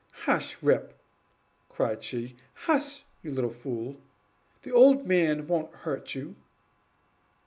[0.23, 0.95] "Hush, Rip,"
[1.69, 3.97] cried she, "hush, you little fool;
[4.63, 6.35] the old man won't hurt you."